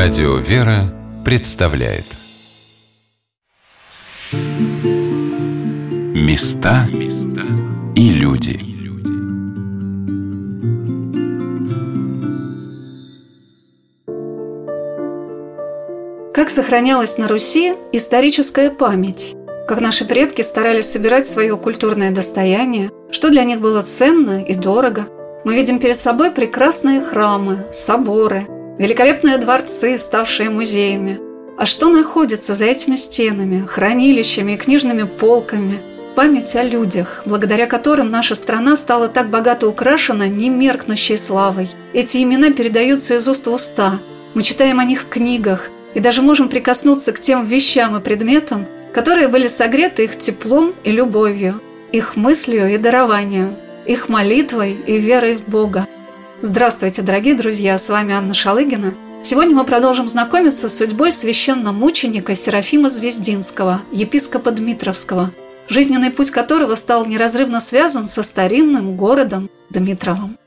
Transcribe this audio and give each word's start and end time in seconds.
Радио 0.00 0.36
«Вера» 0.36 0.94
представляет 1.24 2.04
Места 6.14 6.86
и 7.96 8.10
люди 8.10 8.60
Как 16.32 16.50
сохранялась 16.50 17.18
на 17.18 17.26
Руси 17.26 17.74
историческая 17.90 18.70
память? 18.70 19.34
Как 19.66 19.80
наши 19.80 20.04
предки 20.04 20.42
старались 20.42 20.92
собирать 20.92 21.26
свое 21.26 21.56
культурное 21.56 22.12
достояние? 22.12 22.92
Что 23.10 23.30
для 23.30 23.42
них 23.42 23.60
было 23.60 23.82
ценно 23.82 24.44
и 24.44 24.54
дорого? 24.54 25.08
Мы 25.44 25.56
видим 25.56 25.80
перед 25.80 25.96
собой 25.96 26.30
прекрасные 26.30 27.00
храмы, 27.00 27.66
соборы– 27.72 28.46
Великолепные 28.78 29.38
дворцы, 29.38 29.98
ставшие 29.98 30.50
музеями. 30.50 31.18
А 31.56 31.66
что 31.66 31.88
находится 31.88 32.54
за 32.54 32.66
этими 32.66 32.94
стенами, 32.94 33.66
хранилищами 33.66 34.52
и 34.52 34.56
книжными 34.56 35.02
полками? 35.02 35.80
Память 36.14 36.54
о 36.54 36.62
людях, 36.62 37.22
благодаря 37.26 37.66
которым 37.66 38.08
наша 38.08 38.36
страна 38.36 38.76
стала 38.76 39.08
так 39.08 39.30
богато 39.30 39.68
украшена 39.68 40.28
немеркнущей 40.28 41.16
славой. 41.16 41.68
Эти 41.92 42.22
имена 42.22 42.52
передаются 42.52 43.16
из 43.16 43.26
уст 43.26 43.48
в 43.48 43.52
уста. 43.52 43.98
Мы 44.34 44.42
читаем 44.42 44.78
о 44.78 44.84
них 44.84 45.02
в 45.02 45.08
книгах 45.08 45.70
и 45.94 46.00
даже 46.00 46.22
можем 46.22 46.48
прикоснуться 46.48 47.12
к 47.12 47.18
тем 47.18 47.44
вещам 47.44 47.96
и 47.96 48.00
предметам, 48.00 48.66
которые 48.94 49.26
были 49.26 49.48
согреты 49.48 50.04
их 50.04 50.16
теплом 50.16 50.72
и 50.84 50.92
любовью, 50.92 51.60
их 51.90 52.14
мыслью 52.14 52.72
и 52.72 52.78
дарованием, 52.78 53.56
их 53.86 54.08
молитвой 54.08 54.76
и 54.86 54.98
верой 54.98 55.34
в 55.34 55.48
Бога. 55.48 55.88
Здравствуйте, 56.40 57.02
дорогие 57.02 57.34
друзья, 57.34 57.76
с 57.76 57.90
вами 57.90 58.14
Анна 58.14 58.32
Шалыгина. 58.32 58.94
Сегодня 59.24 59.56
мы 59.56 59.64
продолжим 59.64 60.06
знакомиться 60.06 60.68
с 60.68 60.76
судьбой 60.76 61.10
священномученика 61.10 62.36
Серафима 62.36 62.88
Звездинского, 62.88 63.82
епископа 63.90 64.52
Дмитровского, 64.52 65.32
жизненный 65.68 66.10
путь 66.12 66.30
которого 66.30 66.76
стал 66.76 67.06
неразрывно 67.06 67.58
связан 67.58 68.06
со 68.06 68.22
старинным 68.22 68.96
городом 68.96 69.50
Дмитровым. 69.70 70.38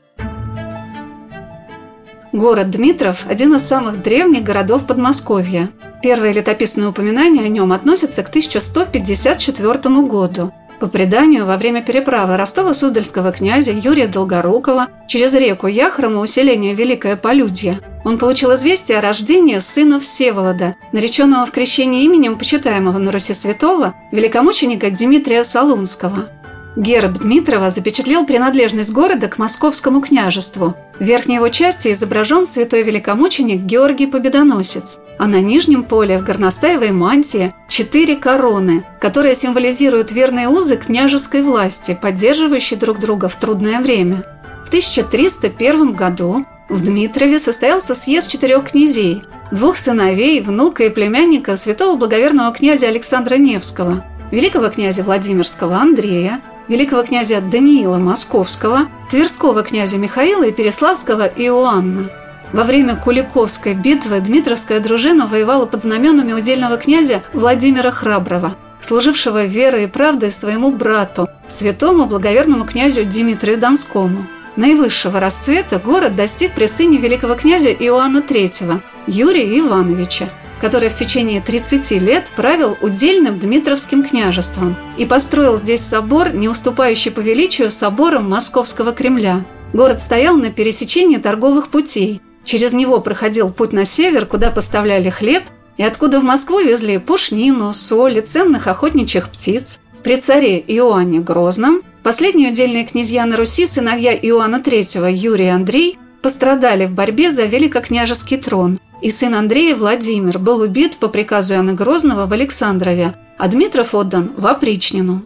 Город 2.32 2.70
Дмитров– 2.70 3.26
один 3.28 3.54
из 3.54 3.62
самых 3.62 4.02
древних 4.02 4.44
городов 4.44 4.86
Подмосковья. 4.86 5.68
Первое 6.02 6.32
летописное 6.32 6.88
упоминание 6.88 7.44
о 7.44 7.48
нем 7.48 7.70
относится 7.70 8.22
к 8.22 8.30
1154 8.30 10.00
году– 10.06 10.54
по 10.82 10.88
преданию, 10.88 11.46
во 11.46 11.58
время 11.58 11.80
переправы 11.80 12.36
Ростова-Суздальского 12.36 13.30
князя 13.30 13.70
Юрия 13.70 14.08
Долгорукова 14.08 14.88
через 15.06 15.32
реку 15.32 15.68
Яхрома 15.68 16.18
усиление 16.18 16.74
Великое 16.74 17.14
Полюдье, 17.14 17.78
он 18.04 18.18
получил 18.18 18.52
известие 18.56 18.98
о 18.98 19.00
рождении 19.00 19.60
сына 19.60 20.00
Всеволода, 20.00 20.74
нареченного 20.90 21.46
в 21.46 21.52
крещении 21.52 22.02
именем 22.02 22.36
почитаемого 22.36 22.98
на 22.98 23.12
Руси 23.12 23.32
святого 23.32 23.94
великомученика 24.10 24.90
Дмитрия 24.90 25.44
Солунского– 25.44 26.30
Герб 26.76 27.18
Дмитрова 27.18 27.68
запечатлел 27.68 28.24
принадлежность 28.24 28.92
города 28.92 29.28
к 29.28 29.36
московскому 29.36 30.00
княжеству. 30.00 30.74
В 30.98 31.04
верхней 31.04 31.34
его 31.34 31.50
части 31.50 31.92
изображен 31.92 32.46
святой 32.46 32.82
великомученик 32.82 33.60
Георгий 33.60 34.06
Победоносец, 34.06 34.98
а 35.18 35.26
на 35.26 35.42
нижнем 35.42 35.84
поле 35.84 36.16
в 36.16 36.24
горностаевой 36.24 36.92
мантии 36.92 37.52
четыре 37.68 38.16
короны, 38.16 38.84
которые 39.00 39.34
символизируют 39.34 40.12
верные 40.12 40.48
узы 40.48 40.78
княжеской 40.78 41.42
власти, 41.42 41.98
поддерживающие 42.00 42.78
друг 42.78 42.98
друга 42.98 43.28
в 43.28 43.36
трудное 43.36 43.80
время. 43.80 44.24
В 44.64 44.68
1301 44.68 45.92
году 45.92 46.46
в 46.70 46.82
Дмитрове 46.82 47.38
состоялся 47.38 47.94
съезд 47.94 48.30
четырех 48.30 48.70
князей, 48.70 49.22
двух 49.50 49.76
сыновей, 49.76 50.40
внука 50.40 50.84
и 50.84 50.88
племянника 50.88 51.58
святого 51.58 51.98
благоверного 51.98 52.54
князя 52.54 52.88
Александра 52.88 53.34
Невского, 53.34 54.06
великого 54.30 54.70
князя 54.70 55.02
Владимирского 55.02 55.76
Андрея, 55.76 56.40
великого 56.68 57.02
князя 57.02 57.40
Даниила 57.40 57.98
Московского, 57.98 58.88
Тверского 59.10 59.62
князя 59.62 59.98
Михаила 59.98 60.44
и 60.44 60.52
Переславского 60.52 61.26
Иоанна. 61.26 62.10
Во 62.52 62.64
время 62.64 62.96
Куликовской 62.96 63.74
битвы 63.74 64.20
Дмитровская 64.20 64.80
дружина 64.80 65.26
воевала 65.26 65.66
под 65.66 65.82
знаменами 65.82 66.32
удельного 66.32 66.76
князя 66.76 67.22
Владимира 67.32 67.90
Храброго, 67.90 68.56
служившего 68.80 69.44
верой 69.44 69.84
и 69.84 69.86
правдой 69.86 70.30
своему 70.32 70.70
брату, 70.70 71.28
святому 71.48 72.06
благоверному 72.06 72.64
князю 72.64 73.04
Дмитрию 73.04 73.58
Донскому. 73.58 74.26
Наивысшего 74.56 75.18
расцвета 75.18 75.78
город 75.78 76.14
достиг 76.14 76.52
при 76.52 76.66
сыне 76.66 76.98
великого 76.98 77.36
князя 77.36 77.70
Иоанна 77.72 78.18
III, 78.18 78.80
Юрия 79.06 79.58
Ивановича– 79.58 80.28
который 80.62 80.88
в 80.90 80.94
течение 80.94 81.40
30 81.40 81.90
лет 82.00 82.30
правил 82.36 82.78
удельным 82.80 83.38
Дмитровским 83.40 84.04
княжеством 84.04 84.76
и 84.96 85.04
построил 85.04 85.58
здесь 85.58 85.80
собор, 85.80 86.32
не 86.32 86.48
уступающий 86.48 87.10
по 87.10 87.18
величию 87.18 87.70
соборам 87.72 88.30
Московского 88.30 88.92
Кремля. 88.92 89.44
Город 89.72 90.00
стоял 90.00 90.36
на 90.36 90.52
пересечении 90.52 91.16
торговых 91.16 91.68
путей. 91.68 92.20
Через 92.44 92.72
него 92.72 93.00
проходил 93.00 93.50
путь 93.50 93.72
на 93.72 93.84
север, 93.84 94.24
куда 94.24 94.52
поставляли 94.52 95.10
хлеб, 95.10 95.42
и 95.78 95.82
откуда 95.82 96.20
в 96.20 96.24
Москву 96.24 96.60
везли 96.60 96.98
пушнину, 96.98 97.72
соль 97.74 98.18
и 98.18 98.20
ценных 98.20 98.68
охотничьих 98.68 99.30
птиц. 99.30 99.80
При 100.04 100.16
царе 100.16 100.60
Иоанне 100.60 101.18
Грозном 101.18 101.82
последние 102.04 102.50
удельные 102.50 102.84
князья 102.84 103.26
на 103.26 103.36
Руси, 103.36 103.66
сыновья 103.66 104.14
Иоанна 104.14 104.56
III 104.56 105.12
Юрий 105.12 105.46
и 105.46 105.48
Андрей, 105.48 105.98
пострадали 106.22 106.86
в 106.86 106.92
борьбе 106.92 107.32
за 107.32 107.46
великокняжеский 107.46 108.36
трон– 108.36 108.78
и 109.02 109.10
сын 109.10 109.34
Андрея 109.34 109.74
Владимир 109.74 110.38
был 110.38 110.60
убит 110.60 110.96
по 110.96 111.08
приказу 111.08 111.54
Иоанна 111.54 111.74
Грозного 111.74 112.26
в 112.26 112.32
Александрове, 112.32 113.14
а 113.36 113.48
Дмитров 113.48 113.94
отдан 113.94 114.30
в 114.36 114.46
Опричнину. 114.46 115.22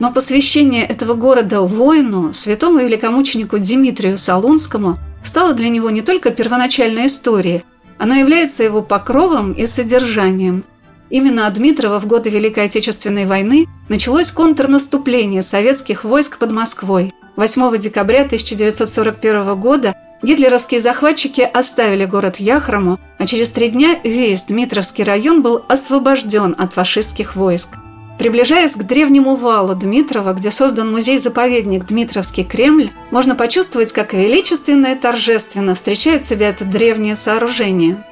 Но 0.00 0.12
посвящение 0.12 0.84
этого 0.84 1.14
города 1.14 1.60
воину, 1.60 2.32
святому 2.32 2.80
великомученику 2.80 3.58
Дмитрию 3.58 4.18
Солунскому, 4.18 4.98
стало 5.22 5.52
для 5.52 5.68
него 5.68 5.90
не 5.90 6.02
только 6.02 6.30
первоначальной 6.30 7.06
историей, 7.06 7.62
оно 7.98 8.14
является 8.14 8.64
его 8.64 8.82
покровом 8.82 9.52
и 9.52 9.66
содержанием. 9.66 10.64
Именно 11.10 11.46
от 11.46 11.54
Дмитрова 11.54 12.00
в 12.00 12.06
годы 12.06 12.30
Великой 12.30 12.64
Отечественной 12.64 13.26
войны 13.26 13.66
началось 13.88 14.32
контрнаступление 14.32 15.42
советских 15.42 16.04
войск 16.04 16.38
под 16.38 16.50
Москвой. 16.50 17.12
8 17.36 17.78
декабря 17.78 18.22
1941 18.22 19.60
года 19.60 19.94
Гитлеровские 20.22 20.80
захватчики 20.80 21.40
оставили 21.40 22.04
город 22.04 22.36
Яхрому, 22.36 23.00
а 23.18 23.26
через 23.26 23.52
три 23.52 23.68
дня 23.68 23.98
весь 24.04 24.44
Дмитровский 24.44 25.02
район 25.02 25.40
был 25.40 25.64
освобожден 25.66 26.54
от 26.58 26.74
фашистских 26.74 27.36
войск. 27.36 27.70
Приближаясь 28.18 28.76
к 28.76 28.82
древнему 28.82 29.34
валу 29.34 29.74
Дмитрова, 29.74 30.34
где 30.34 30.50
создан 30.50 30.92
музей-заповедник 30.92 31.86
Дмитровский 31.86 32.44
Кремль, 32.44 32.90
можно 33.10 33.34
почувствовать, 33.34 33.92
как 33.92 34.12
величественно 34.12 34.88
и 34.88 34.94
торжественно 34.94 35.74
встречает 35.74 36.26
себя 36.26 36.50
это 36.50 36.66
древнее 36.66 37.16
сооружение. 37.16 38.04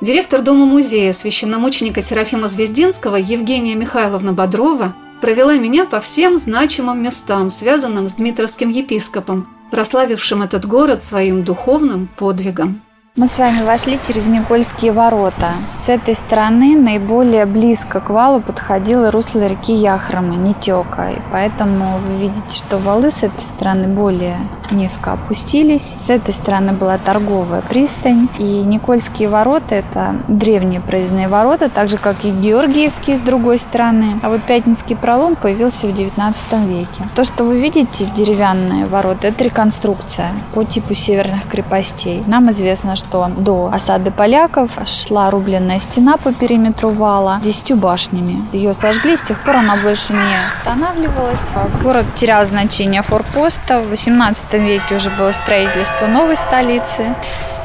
Директор 0.00 0.42
Дома-музея 0.42 1.12
священномученика 1.12 2.02
Серафима 2.02 2.48
Звездинского 2.48 3.14
Евгения 3.14 3.76
Михайловна 3.76 4.32
Бодрова 4.32 4.96
провела 5.20 5.56
меня 5.56 5.84
по 5.84 6.00
всем 6.00 6.36
значимым 6.36 7.00
местам, 7.00 7.48
связанным 7.48 8.08
с 8.08 8.14
Дмитровским 8.14 8.70
епископом, 8.70 9.48
прославившим 9.74 10.40
этот 10.40 10.66
город 10.66 11.02
своим 11.02 11.42
духовным 11.42 12.08
подвигом. 12.16 12.80
Мы 13.16 13.28
с 13.28 13.38
вами 13.38 13.62
вошли 13.62 13.96
через 14.04 14.26
Никольские 14.26 14.90
ворота. 14.90 15.52
С 15.76 15.88
этой 15.88 16.16
стороны 16.16 16.76
наиболее 16.76 17.46
близко 17.46 18.00
к 18.00 18.10
валу 18.10 18.40
подходило 18.40 19.12
русло 19.12 19.46
реки 19.46 19.72
Яхромы, 19.72 20.34
Нетека. 20.34 21.10
И 21.12 21.18
поэтому 21.30 21.98
вы 21.98 22.16
видите, 22.16 22.56
что 22.56 22.76
валы 22.76 23.12
с 23.12 23.22
этой 23.22 23.40
стороны 23.40 23.86
более 23.86 24.36
низко 24.72 25.12
опустились. 25.12 25.94
С 25.96 26.10
этой 26.10 26.34
стороны 26.34 26.72
была 26.72 26.98
торговая 26.98 27.60
пристань. 27.60 28.28
И 28.38 28.42
Никольские 28.42 29.28
ворота– 29.28 29.74
это 29.76 30.16
древние 30.26 30.80
проездные 30.80 31.28
ворота, 31.28 31.70
так 31.70 31.88
же, 31.88 31.98
как 31.98 32.24
и 32.24 32.32
Георгиевские 32.32 33.16
с 33.16 33.20
другой 33.20 33.58
стороны. 33.58 34.18
А 34.24 34.28
вот 34.28 34.42
Пятницкий 34.42 34.96
пролом 34.96 35.36
появился 35.36 35.86
в 35.86 35.94
19 35.94 36.42
веке. 36.66 36.88
То, 37.14 37.22
что 37.22 37.44
вы 37.44 37.60
видите, 37.60 38.08
деревянные 38.16 38.86
ворота– 38.86 39.28
это 39.28 39.44
реконструкция 39.44 40.32
по 40.52 40.64
типу 40.64 40.94
северных 40.94 41.46
крепостей. 41.48 42.24
Нам 42.26 42.50
известно, 42.50 42.96
что 42.96 43.03
до 43.10 43.70
осады 43.72 44.10
поляков 44.10 44.70
шла 44.86 45.30
рубленная 45.30 45.78
стена 45.78 46.16
по 46.16 46.32
периметру 46.32 46.90
вала 46.90 47.40
десятью 47.42 47.76
башнями. 47.76 48.44
Ее 48.52 48.74
сожгли, 48.74 49.16
с 49.16 49.22
тех 49.22 49.38
пор 49.44 49.56
она 49.56 49.76
больше 49.76 50.12
не 50.12 50.36
останавливалась. 50.58 51.48
Город 51.82 52.06
терял 52.16 52.44
значение 52.46 53.02
форпоста. 53.02 53.80
В 53.80 53.88
18 53.88 54.54
веке 54.54 54.96
уже 54.96 55.10
было 55.10 55.32
строительство 55.32 56.06
новой 56.06 56.36
столицы. 56.36 57.14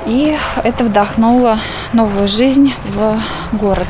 И 0.06 0.38
это 0.64 0.84
вдохнуло 0.84 1.60
новую 1.94 2.28
жизнь 2.28 2.74
в 2.86 3.20
город. 3.54 3.88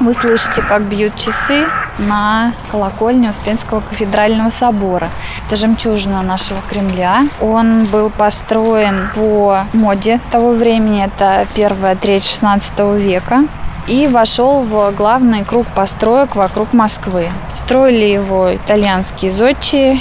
Вы 0.00 0.14
слышите, 0.14 0.62
как 0.62 0.82
бьют 0.82 1.16
часы. 1.16 1.66
На 1.98 2.52
колокольне 2.70 3.30
Успенского 3.30 3.80
кафедрального 3.80 4.50
собора. 4.50 5.08
Это 5.46 5.56
жемчужина 5.56 6.22
нашего 6.22 6.60
Кремля. 6.68 7.26
Он 7.40 7.84
был 7.84 8.10
построен 8.10 9.10
по 9.14 9.64
моде 9.72 10.20
того 10.30 10.50
времени, 10.50 11.04
это 11.04 11.46
первая 11.54 11.96
треть 11.96 12.24
16 12.24 12.78
века 12.96 13.44
и 13.86 14.06
вошел 14.06 14.62
в 14.62 14.92
главный 14.92 15.44
круг 15.44 15.66
построек 15.68 16.36
вокруг 16.36 16.72
Москвы. 16.72 17.28
Строили 17.56 18.04
его 18.04 18.54
итальянские 18.54 19.30
зодчие 19.30 19.98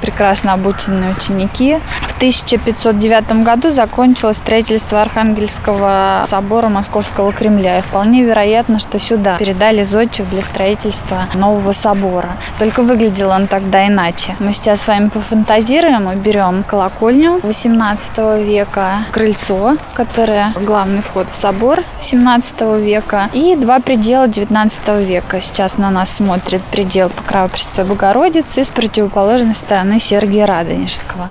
прекрасно 0.00 0.52
обученные 0.52 1.12
ученики. 1.12 1.78
В 2.16 2.18
1509 2.18 3.44
году 3.44 3.70
закончилось 3.70 4.38
строительство 4.38 5.02
Архангельского 5.02 6.24
собора 6.26 6.70
Московского 6.70 7.30
Кремля. 7.30 7.80
И 7.80 7.82
вполне 7.82 8.22
вероятно, 8.22 8.78
что 8.78 8.98
сюда 8.98 9.36
передали 9.36 9.82
зодчих 9.82 10.26
для 10.30 10.40
строительства 10.40 11.26
нового 11.34 11.72
собора. 11.72 12.38
Только 12.58 12.82
выглядел 12.82 13.28
он 13.28 13.46
тогда 13.46 13.86
иначе. 13.86 14.34
Мы 14.38 14.54
сейчас 14.54 14.80
с 14.80 14.86
вами 14.86 15.10
пофантазируем 15.10 16.10
и 16.10 16.16
берем 16.16 16.64
колокольню 16.64 17.38
18 17.42 18.16
века, 18.46 19.00
крыльцо, 19.12 19.76
которое 19.92 20.54
главный 20.58 21.02
вход 21.02 21.28
в 21.28 21.34
собор 21.34 21.82
17 22.00 22.80
века, 22.80 23.28
и 23.34 23.56
два 23.56 23.78
предела 23.78 24.26
19 24.26 25.06
века. 25.06 25.42
Сейчас 25.42 25.76
на 25.76 25.90
нас 25.90 26.12
смотрит 26.12 26.62
предел 26.62 27.10
Покрова 27.10 27.48
Престой 27.48 27.84
Богородицы 27.84 28.64
с 28.64 28.70
противоположной 28.70 29.54
стороны 29.54 29.98
Сергия 29.98 30.46
Радонежского. 30.46 31.30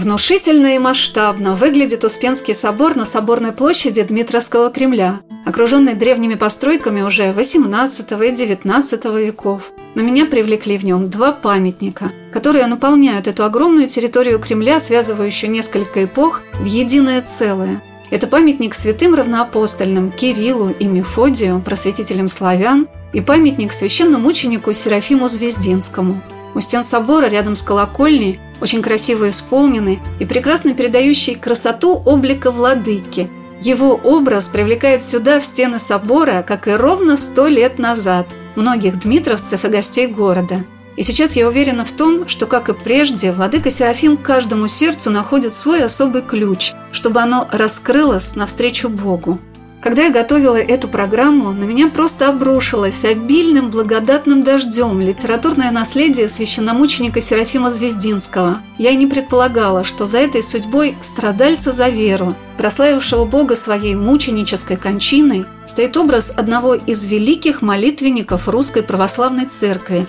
Внушительно 0.00 0.76
и 0.76 0.78
масштабно 0.78 1.54
выглядит 1.54 2.04
Успенский 2.04 2.54
собор 2.54 2.96
на 2.96 3.04
Соборной 3.04 3.52
площади 3.52 4.02
Дмитровского 4.02 4.70
Кремля, 4.70 5.20
окруженный 5.44 5.92
древними 5.92 6.36
постройками 6.36 7.02
уже 7.02 7.24
XVIII 7.24 8.26
и 8.26 8.32
XIX 8.32 9.26
веков. 9.26 9.72
Но 9.94 10.00
меня 10.00 10.24
привлекли 10.24 10.78
в 10.78 10.86
нем 10.86 11.10
два 11.10 11.32
памятника, 11.32 12.12
которые 12.32 12.66
наполняют 12.66 13.28
эту 13.28 13.44
огромную 13.44 13.88
территорию 13.88 14.38
Кремля, 14.38 14.80
связывающую 14.80 15.50
несколько 15.50 16.02
эпох, 16.02 16.40
в 16.54 16.64
единое 16.64 17.20
целое. 17.20 17.82
Это 18.10 18.26
памятник 18.26 18.72
святым 18.72 19.14
равноапостольным 19.14 20.12
Кириллу 20.12 20.70
и 20.70 20.86
Мефодию, 20.86 21.60
просветителям 21.60 22.30
славян, 22.30 22.88
и 23.12 23.20
памятник 23.20 23.74
священному 23.74 24.24
мученику 24.24 24.72
Серафиму 24.72 25.28
Звездинскому. 25.28 26.22
У 26.54 26.60
стен 26.60 26.84
собора 26.84 27.26
рядом 27.26 27.54
с 27.54 27.62
колокольней 27.62 28.40
очень 28.60 28.82
красиво 28.82 29.28
исполнены 29.28 30.00
и 30.18 30.26
прекрасно 30.26 30.74
передающий 30.74 31.34
красоту 31.34 31.94
облика 32.04 32.50
владыки. 32.50 33.28
Его 33.60 33.94
образ 33.94 34.48
привлекает 34.48 35.02
сюда, 35.02 35.38
в 35.38 35.44
стены 35.44 35.78
собора, 35.78 36.44
как 36.46 36.66
и 36.66 36.72
ровно 36.72 37.16
сто 37.16 37.46
лет 37.46 37.78
назад, 37.78 38.26
многих 38.56 38.98
дмитровцев 39.00 39.64
и 39.64 39.68
гостей 39.68 40.06
города. 40.06 40.64
И 40.96 41.02
сейчас 41.02 41.36
я 41.36 41.46
уверена 41.48 41.84
в 41.84 41.92
том, 41.92 42.28
что, 42.28 42.46
как 42.46 42.68
и 42.68 42.74
прежде, 42.74 43.32
владыка 43.32 43.70
Серафим 43.70 44.16
каждому 44.16 44.68
сердцу 44.68 45.10
находит 45.10 45.52
свой 45.52 45.82
особый 45.84 46.22
ключ, 46.22 46.72
чтобы 46.92 47.20
оно 47.20 47.48
раскрылось 47.50 48.34
навстречу 48.36 48.88
Богу. 48.88 49.38
Когда 49.80 50.04
я 50.04 50.10
готовила 50.10 50.56
эту 50.56 50.88
программу, 50.88 51.52
на 51.52 51.64
меня 51.64 51.88
просто 51.88 52.28
обрушилось 52.28 53.02
обильным 53.06 53.70
благодатным 53.70 54.42
дождем. 54.42 55.00
Литературное 55.00 55.70
наследие 55.70 56.28
священномученика 56.28 57.22
Серафима 57.22 57.70
Звездинского. 57.70 58.58
Я 58.76 58.90
и 58.90 58.96
не 58.96 59.06
предполагала, 59.06 59.82
что 59.82 60.04
за 60.04 60.18
этой 60.18 60.42
судьбой 60.42 60.96
страдальца 61.00 61.72
за 61.72 61.88
веру, 61.88 62.34
прославившего 62.58 63.24
Бога 63.24 63.56
своей 63.56 63.94
мученической 63.94 64.76
кончиной, 64.76 65.46
стоит 65.64 65.96
образ 65.96 66.30
одного 66.36 66.74
из 66.74 67.06
великих 67.06 67.62
молитвенников 67.62 68.48
Русской 68.48 68.82
Православной 68.82 69.46
Церкви, 69.46 70.06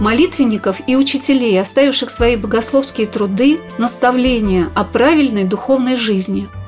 молитвенников 0.00 0.80
и 0.86 0.96
учителей, 0.96 1.60
оставивших 1.60 2.08
свои 2.08 2.36
богословские 2.36 3.06
труды, 3.06 3.60
наставления 3.76 4.68
о 4.74 4.84
правильной 4.84 5.44
духовной 5.44 5.96
жизни– 5.96 6.48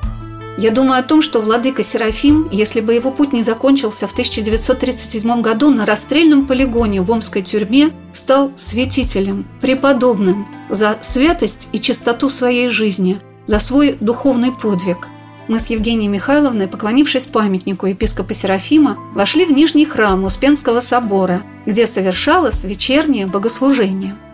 я 0.57 0.71
думаю 0.71 0.99
о 0.99 1.03
том, 1.03 1.21
что 1.21 1.41
владыка 1.41 1.81
Серафим, 1.81 2.47
если 2.51 2.79
бы 2.79 2.93
его 2.93 3.11
путь 3.11 3.33
не 3.33 3.41
закончился 3.41 4.07
в 4.07 4.11
1937 4.11 5.41
году 5.41 5.71
на 5.71 5.85
расстрельном 5.85 6.45
полигоне 6.45 7.01
в 7.01 7.11
Омской 7.11 7.41
тюрьме, 7.41 7.89
стал 8.13 8.51
святителем, 8.55 9.45
преподобным 9.61 10.47
за 10.69 10.97
святость 11.01 11.69
и 11.71 11.79
чистоту 11.79 12.29
своей 12.29 12.69
жизни, 12.69 13.19
за 13.47 13.59
свой 13.59 13.97
духовный 13.99 14.51
подвиг. 14.51 15.07
Мы 15.47 15.59
с 15.59 15.67
Евгенией 15.67 16.07
Михайловной, 16.07 16.67
поклонившись 16.67 17.27
памятнику 17.27 17.87
епископа 17.87 18.33
Серафима, 18.33 18.97
вошли 19.13 19.45
в 19.45 19.51
Нижний 19.51 19.85
храм 19.85 20.23
Успенского 20.23 20.79
собора, 20.79 21.41
где 21.65 21.87
совершалось 21.87 22.63
вечернее 22.63 23.25
богослужение– 23.25 24.15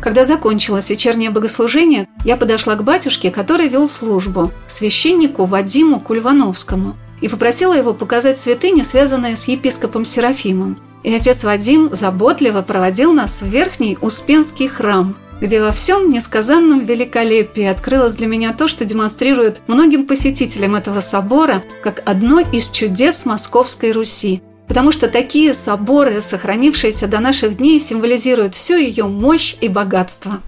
когда 0.00 0.24
закончилось 0.24 0.90
вечернее 0.90 1.30
богослужение, 1.30 2.08
я 2.24 2.36
подошла 2.36 2.74
к 2.74 2.84
батюшке, 2.84 3.30
который 3.30 3.68
вел 3.68 3.88
службу, 3.88 4.50
священнику 4.66 5.44
Вадиму 5.44 6.00
Кульвановскому, 6.00 6.96
и 7.20 7.28
попросила 7.28 7.74
его 7.74 7.92
показать 7.92 8.38
святыни, 8.38 8.82
связанные 8.82 9.36
с 9.36 9.46
епископом 9.48 10.04
Серафимом. 10.04 10.78
И 11.02 11.14
отец 11.14 11.44
Вадим 11.44 11.90
заботливо 11.92 12.62
проводил 12.62 13.12
нас 13.12 13.42
в 13.42 13.46
верхний 13.46 13.98
Успенский 14.00 14.68
храм, 14.68 15.16
где 15.40 15.62
во 15.62 15.72
всем 15.72 16.10
несказанном 16.10 16.84
великолепии 16.84 17.64
открылось 17.64 18.16
для 18.16 18.26
меня 18.26 18.52
то, 18.52 18.68
что 18.68 18.84
демонстрирует 18.84 19.62
многим 19.66 20.06
посетителям 20.06 20.76
этого 20.76 21.00
собора 21.00 21.62
как 21.82 22.02
одно 22.04 22.40
из 22.40 22.68
чудес 22.70 23.24
Московской 23.24 23.92
Руси– 23.92 24.42
потому 24.70 24.92
что 24.92 25.08
такие 25.08 25.52
соборы, 25.52 26.20
сохранившиеся 26.20 27.08
до 27.08 27.18
наших 27.18 27.56
дней, 27.56 27.80
символизируют 27.80 28.54
всю 28.54 28.76
ее 28.76 29.06
мощь 29.06 29.56
и 29.60 29.66
богатство. 29.68 30.40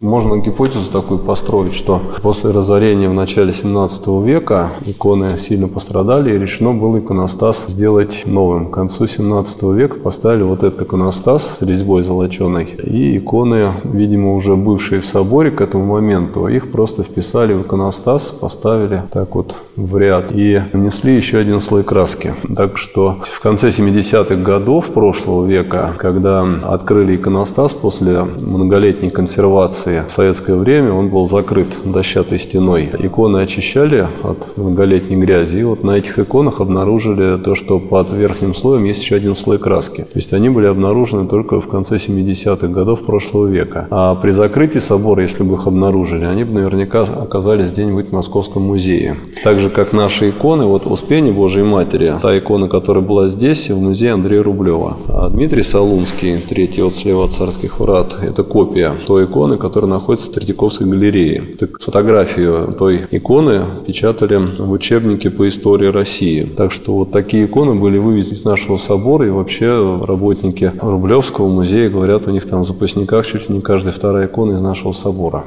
Можно 0.00 0.36
гипотезу 0.36 0.92
такую 0.92 1.18
построить, 1.18 1.74
что 1.74 2.00
после 2.22 2.52
разорения 2.52 3.08
в 3.08 3.14
начале 3.14 3.52
17 3.52 4.06
века 4.24 4.70
иконы 4.86 5.36
сильно 5.40 5.66
пострадали, 5.66 6.32
и 6.32 6.38
решено 6.38 6.72
было 6.72 7.00
иконостас 7.00 7.64
сделать 7.66 8.22
новым. 8.24 8.68
К 8.68 8.74
концу 8.74 9.08
17 9.08 9.60
века 9.74 9.96
поставили 9.98 10.44
вот 10.44 10.62
этот 10.62 10.82
иконостас 10.82 11.58
с 11.58 11.62
резьбой 11.62 12.04
золоченой, 12.04 12.66
и 12.80 13.18
иконы, 13.18 13.72
видимо, 13.82 14.34
уже 14.34 14.54
бывшие 14.54 15.00
в 15.00 15.04
соборе 15.04 15.50
к 15.50 15.60
этому 15.60 15.84
моменту, 15.84 16.46
их 16.46 16.70
просто 16.70 17.02
вписали 17.02 17.52
в 17.52 17.62
иконостас, 17.62 18.26
поставили 18.26 19.02
так 19.12 19.34
вот 19.34 19.56
в 19.74 19.96
ряд 19.98 20.30
и 20.30 20.62
нанесли 20.72 21.16
еще 21.16 21.38
один 21.38 21.60
слой 21.60 21.82
краски. 21.82 22.34
Так 22.54 22.78
что 22.78 23.16
в 23.24 23.40
конце 23.40 23.70
70-х 23.70 24.36
годов 24.36 24.92
прошлого 24.92 25.44
века, 25.44 25.92
когда 25.98 26.46
открыли 26.62 27.16
иконостас 27.16 27.74
после 27.74 28.22
многолетней 28.22 29.10
консервации, 29.10 29.87
Франции 29.88 30.08
в 30.08 30.12
советское 30.12 30.56
время 30.56 30.92
он 30.92 31.08
был 31.08 31.26
закрыт 31.26 31.68
дощатой 31.84 32.38
стеной. 32.38 32.88
Иконы 32.98 33.38
очищали 33.38 34.06
от 34.22 34.56
многолетней 34.56 35.16
грязи, 35.16 35.58
и 35.58 35.64
вот 35.64 35.82
на 35.82 35.92
этих 35.92 36.18
иконах 36.18 36.60
обнаружили 36.60 37.38
то, 37.38 37.54
что 37.54 37.78
под 37.78 38.12
верхним 38.12 38.54
слоем 38.54 38.84
есть 38.84 39.02
еще 39.02 39.16
один 39.16 39.34
слой 39.34 39.58
краски. 39.58 40.02
То 40.02 40.16
есть 40.16 40.32
они 40.32 40.48
были 40.50 40.66
обнаружены 40.66 41.28
только 41.28 41.60
в 41.60 41.68
конце 41.68 41.96
70-х 41.96 42.66
годов 42.68 43.02
прошлого 43.02 43.46
века. 43.46 43.86
А 43.90 44.14
при 44.14 44.30
закрытии 44.30 44.78
собора, 44.78 45.22
если 45.22 45.42
бы 45.42 45.54
их 45.54 45.66
обнаружили, 45.66 46.24
они 46.24 46.44
бы 46.44 46.54
наверняка 46.54 47.02
оказались 47.02 47.70
где-нибудь 47.70 48.08
в 48.08 48.12
Московском 48.12 48.62
музее. 48.62 49.16
Так 49.44 49.58
же, 49.60 49.70
как 49.70 49.92
наши 49.92 50.30
иконы, 50.30 50.64
вот 50.64 50.86
Успение 50.86 51.32
Божией 51.32 51.64
Матери, 51.64 52.14
та 52.20 52.36
икона, 52.36 52.68
которая 52.68 53.04
была 53.04 53.28
здесь, 53.28 53.70
в 53.70 53.80
музее 53.80 54.12
Андрея 54.12 54.42
Рублева. 54.42 54.96
А 55.08 55.28
Дмитрий 55.30 55.62
Солунский, 55.62 56.38
третий 56.38 56.82
вот 56.82 56.94
слева 56.94 57.24
от 57.24 57.32
царских 57.32 57.80
врат, 57.80 58.18
это 58.22 58.42
копия 58.42 58.92
той 59.06 59.24
иконы, 59.24 59.56
которая 59.56 59.77
которая 59.78 60.00
находится 60.00 60.28
в 60.28 60.34
Третьяковской 60.34 60.88
галерее. 60.88 61.54
Так 61.56 61.80
фотографию 61.80 62.74
той 62.76 63.06
иконы 63.12 63.64
печатали 63.86 64.34
в 64.36 64.72
учебнике 64.72 65.30
по 65.30 65.46
истории 65.46 65.86
России. 65.86 66.42
Так 66.42 66.72
что 66.72 66.94
вот 66.94 67.12
такие 67.12 67.44
иконы 67.44 67.76
были 67.76 67.96
вывезены 67.96 68.32
из 68.32 68.44
нашего 68.44 68.76
собора, 68.76 69.28
и 69.28 69.30
вообще 69.30 70.00
работники 70.02 70.72
Рублевского 70.80 71.46
музея 71.46 71.90
говорят, 71.90 72.26
у 72.26 72.30
них 72.30 72.44
там 72.44 72.62
в 72.62 72.66
запасниках 72.66 73.24
чуть 73.24 73.48
ли 73.48 73.54
не 73.54 73.60
каждая 73.60 73.92
вторая 73.92 74.26
икона 74.26 74.56
из 74.56 74.60
нашего 74.60 74.92
собора. 74.92 75.44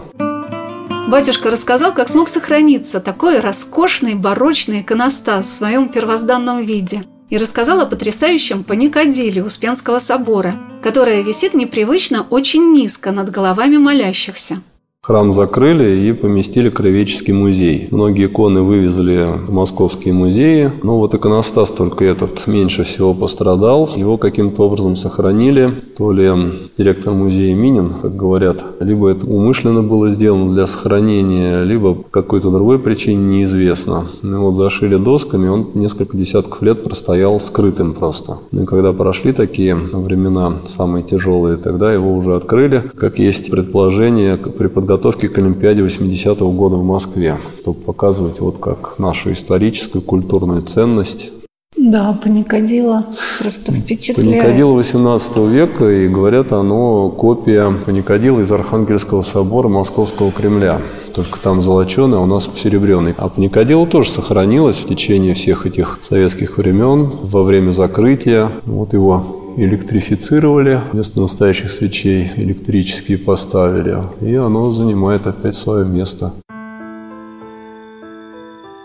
Батюшка 1.10 1.52
рассказал, 1.52 1.94
как 1.94 2.08
смог 2.08 2.30
сохраниться 2.30 3.02
такой 3.02 3.42
роскошный 3.42 4.16
барочный 4.16 4.80
иконостас 4.80 5.46
в 5.48 5.54
своем 5.58 5.90
первозданном 5.90 6.64
виде 6.64 7.04
и 7.32 7.38
рассказал 7.38 7.80
о 7.82 7.88
потрясающем 7.88 8.64
паникадиле 8.64 9.44
Успенского 9.44 9.98
собора, 9.98 10.54
которая 10.84 11.22
висит 11.22 11.56
непривычно 11.56 12.28
очень 12.30 12.74
низко 12.74 13.12
над 13.12 13.32
головами 13.32 13.78
молящихся. 13.78 14.62
Храм 15.04 15.34
закрыли 15.34 16.08
и 16.08 16.14
поместили 16.14 16.70
Кровеческий 16.70 17.34
музей. 17.34 17.88
Многие 17.90 18.28
иконы 18.28 18.62
вывезли 18.62 19.30
в 19.48 19.52
московские 19.52 20.14
музеи. 20.14 20.70
Но 20.84 21.00
вот 21.00 21.16
иконостас 21.16 21.72
только 21.72 22.06
этот 22.06 22.46
меньше 22.46 22.84
всего 22.84 23.16
пострадал. 23.16 23.90
Его 23.96 24.18
каким-то 24.18 24.62
образом 24.62 24.96
сохранили. 24.96 25.72
То 25.98 26.12
ли 26.12 26.32
директор 26.78 27.14
музея 27.14 27.56
Минин, 27.56 27.94
как 28.00 28.16
говорят, 28.16 28.64
либо 28.80 29.10
это 29.10 29.26
умышленно 29.26 29.82
было 29.82 30.12
сделано 30.12 30.54
для 30.54 30.68
сохранения, 30.68 31.62
либо 31.62 31.96
по 31.96 32.08
какой-то 32.08 32.52
другой 32.52 32.78
причине 32.78 33.38
неизвестно. 33.38 34.06
Ну, 34.22 34.42
вот 34.42 34.54
зашили 34.54 34.98
досками, 34.98 35.48
он 35.48 35.72
несколько 35.74 36.16
десятков 36.16 36.62
лет 36.62 36.84
простоял 36.84 37.40
скрытым 37.40 37.94
просто. 37.94 38.38
Ну 38.52 38.64
и 38.64 38.66
когда 38.68 38.94
прошли 38.94 39.34
такие 39.34 39.74
времена, 39.74 40.58
самые 40.66 41.04
тяжелые, 41.04 41.58
тогда 41.58 41.92
его 41.92 42.16
уже 42.16 42.36
открыли. 42.36 42.84
Как 42.96 43.18
есть 43.18 43.50
предположение 43.50 44.38
при 44.38 44.68
подготовке 44.68 44.91
подготовке 44.92 45.30
к 45.30 45.38
Олимпиаде 45.38 45.82
80-го 45.84 46.52
года 46.52 46.76
в 46.76 46.84
Москве, 46.84 47.38
чтобы 47.62 47.80
показывать 47.80 48.42
вот 48.42 48.58
как 48.58 49.00
нашу 49.00 49.32
историческую, 49.32 50.02
культурную 50.02 50.64
ценность 50.64 51.32
да, 51.78 52.16
паникодила 52.22 53.06
просто 53.40 53.72
впечатляет. 53.72 54.30
Паникодило 54.30 54.74
18 54.74 55.38
века, 55.38 55.90
и 55.90 56.08
говорят, 56.08 56.52
оно 56.52 57.10
копия 57.10 57.72
паникодила 57.86 58.42
из 58.42 58.52
Архангельского 58.52 59.24
собора 59.24 59.68
Московского 59.68 60.32
Кремля. 60.32 60.80
Только 61.16 61.40
там 61.40 61.62
золоченый, 61.62 62.18
а 62.18 62.22
у 62.22 62.28
нас 62.28 62.46
посеребренный. 62.46 63.16
А 63.18 63.30
паникодило 63.30 63.88
тоже 63.88 64.12
сохранилось 64.12 64.78
в 64.78 64.88
течение 64.88 65.34
всех 65.34 65.66
этих 65.66 65.98
советских 66.02 66.58
времен, 66.58 67.10
во 67.24 67.42
время 67.42 67.72
закрытия. 67.72 68.52
Вот 68.66 68.94
его 68.94 69.41
электрифицировали, 69.58 70.82
вместо 70.92 71.22
настоящих 71.22 71.72
свечей 71.72 72.32
электрические 72.36 73.18
поставили, 73.18 73.98
и 74.22 74.36
оно 74.36 74.72
занимает 74.72 75.28
опять 75.28 75.56
свое 75.56 75.86
место. 75.86 76.34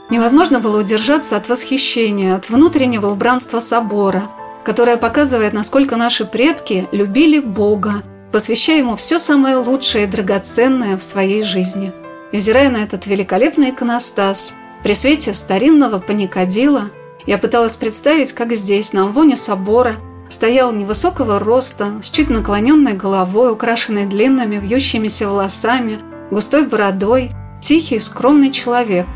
Невозможно 0.09 0.61
было 0.61 0.81
удержаться 0.81 1.37
от 1.37 1.49
восхищения, 1.49 2.37
от 2.37 2.49
внутреннего 2.49 3.09
убранства 3.09 3.59
собора, 3.59 4.31
которое 4.65 4.97
показывает, 4.97 5.53
насколько 5.53 5.97
наши 5.97 6.25
предки 6.25 6.87
любили 6.93 7.41
Бога, 7.41 8.03
посвящая 8.31 8.79
Ему 8.79 8.97
все 8.97 9.19
самое 9.19 9.57
лучшее 9.57 10.05
и 10.05 10.07
драгоценное 10.07 10.97
в 10.97 11.03
своей 11.03 11.43
жизни. 11.43 11.93
И 12.33 12.37
взирая 12.37 12.71
на 12.71 12.79
этот 12.79 13.07
великолепный 13.07 13.71
иконостас, 13.71 14.55
при 14.83 14.95
свете 14.95 15.35
старинного 15.35 15.99
паникадила, 15.99 16.91
я 17.27 17.39
пыталась 17.39 17.75
представить, 17.75 18.33
как 18.33 18.53
здесь, 18.53 18.93
на 18.93 19.03
амвоне 19.03 19.35
собора, 19.35 19.97
стоял 20.29 20.73
невысокого 20.73 21.39
роста, 21.39 21.93
с 22.03 22.11
чуть 22.11 22.31
наклоненной 22.31 22.95
головой, 22.95 23.53
украшенной 23.53 24.07
длинными 24.07 24.57
вьющимися 24.57 25.29
волосами, 25.29 26.01
густой 26.31 26.67
бородой, 26.67 27.31
тихий, 27.61 27.99
скромный 27.99 28.51
человек. 28.51 29.07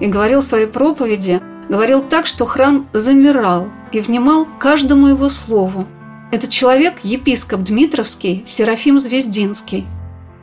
И 0.00 0.06
говорил 0.06 0.42
свои 0.42 0.66
проповеди, 0.66 1.40
говорил 1.68 2.02
так, 2.02 2.26
что 2.26 2.44
храм 2.44 2.86
замирал 2.92 3.68
и 3.92 4.00
внимал 4.00 4.46
каждому 4.58 5.08
его 5.08 5.28
слову. 5.28 5.86
Этот 6.32 6.50
человек– 6.50 6.94
епископ 7.02 7.60
Дмитровский 7.60 8.42
Серафим 8.44 8.98
Звездинский. 8.98 9.86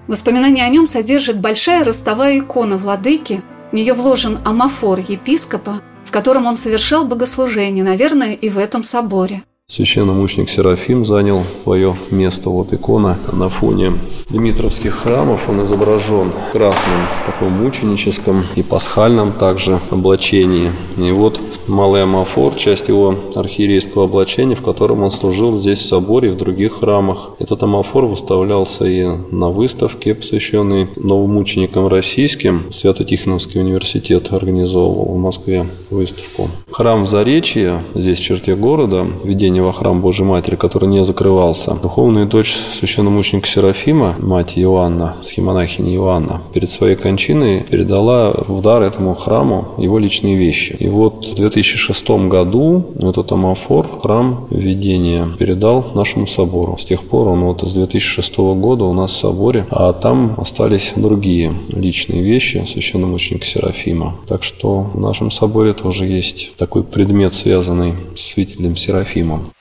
Воспоминания 0.08 0.66
о 0.66 0.70
нем 0.70 0.86
содержит 0.86 1.40
большая 1.40 1.84
ростовая 1.84 2.40
икона 2.40 2.78
владыки, 2.78 3.42
в 3.72 3.76
нее 3.76 3.94
вложен 3.94 4.40
амафор 4.44 5.00
епископа, 5.00 5.82
в 6.06 6.12
котором 6.12 6.46
он 6.46 6.56
совершал 6.56 7.06
богослужение, 7.06 7.84
наверное, 7.84 8.34
и 8.34 8.50
в 8.50 8.58
этом 8.58 8.84
соборе– 8.84 9.44
Священномученик 9.74 10.52
Серафим 10.52 11.04
занял 11.04 11.42
свое 11.64 11.96
место. 12.12 12.52
Вот 12.52 12.74
икона 12.74 13.18
на 13.32 13.50
фоне 13.50 13.94
Дмитровских 14.30 14.94
храмов. 14.94 15.50
Он 15.50 15.64
изображен 15.64 16.32
в 16.32 16.52
красном 16.52 17.08
таком 17.26 17.54
мученическом 17.54 18.44
и 18.56 18.62
пасхальном 18.62 19.32
также 19.32 19.80
облачении. 19.90 20.72
И 20.98 21.12
вот 21.12 21.40
малый 21.68 22.04
амафор, 22.04 22.54
часть 22.54 22.90
его 22.90 23.16
архиерейского 23.34 24.04
облачения, 24.04 24.56
в 24.56 24.62
котором 24.62 25.02
он 25.02 25.10
служил 25.10 25.58
здесь 25.58 25.80
в 25.80 25.86
соборе 25.86 26.30
и 26.30 26.32
в 26.34 26.38
других 26.38 26.80
храмах. 26.80 27.32
Этот 27.40 27.64
амафор 27.64 28.06
выставлялся 28.06 28.86
и 28.86 29.08
на 29.32 29.50
выставке, 29.50 30.14
посвященной 30.14 30.90
новомученикам 30.98 31.88
российским. 31.88 32.72
Свято-Тихоновский 32.72 33.60
университет 33.60 34.34
организовывал 34.34 35.16
в 35.16 35.18
Москве 35.18 35.68
выставку. 35.90 36.50
Храм 36.74 37.04
в 37.04 37.08
Заречье, 37.08 37.84
здесь 37.94 38.18
в 38.18 38.24
черте 38.24 38.56
города, 38.56 39.06
введение 39.24 39.62
во 39.62 39.72
храм 39.74 40.02
Божьей 40.02 40.26
Матери, 40.26 40.56
который 40.56 40.90
не 40.90 41.04
закрывался. 41.04 41.76
Духовная 41.76 42.26
дочь 42.26 42.56
священномученика 42.80 43.48
Серафима, 43.48 44.16
мать 44.18 44.54
Иоанна, 44.56 45.16
схемонахиня 45.22 45.94
Иоанна, 45.94 46.42
перед 46.52 46.72
своей 46.72 46.96
кончиной 46.96 47.62
передала 47.62 48.34
в 48.48 48.64
дар 48.64 48.82
этому 48.82 49.14
храму 49.14 49.68
его 49.78 50.00
личные 50.00 50.36
вещи. 50.36 50.76
И 50.80 50.88
вот 50.88 51.28
в 51.28 51.36
2006 51.36 52.10
году 52.28 52.88
этот 53.00 53.32
амафор 53.32 53.88
храм 54.02 54.48
введения 54.50 55.30
передал 55.38 55.92
нашему 55.94 56.26
собору. 56.26 56.80
С 56.80 56.86
тех 56.86 57.04
пор 57.04 57.28
он 57.28 57.42
вот 57.42 57.62
с 57.62 57.72
2006 57.72 58.36
года 58.56 58.86
у 58.86 58.94
нас 58.94 59.12
в 59.12 59.20
соборе, 59.20 59.68
а 59.70 59.94
там 59.94 60.34
остались 60.40 60.94
другие 60.96 61.54
личные 61.70 62.24
вещи 62.24 62.66
священномученика 62.68 63.46
Серафима. 63.46 64.16
Так 64.28 64.42
что 64.42 64.90
в 64.92 65.00
нашем 65.00 65.30
соборе 65.30 65.74
тоже 65.74 66.08
есть 66.08 66.54
такой 66.64 66.86
предмет, 66.86 67.36
связанный 67.36 67.94
с 68.16 68.22
святителем 68.22 68.78
Серафимом. 68.78 69.52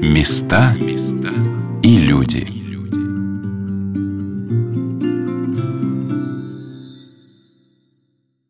Места 0.00 0.76
и 1.82 1.96
люди. 1.96 2.61